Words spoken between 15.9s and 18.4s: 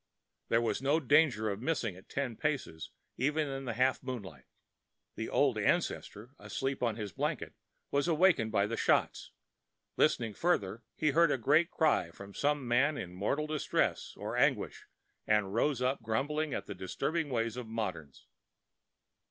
grumbling at the disturbing ways of moderns.